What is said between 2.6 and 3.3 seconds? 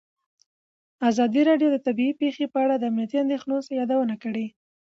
اړه د امنیتي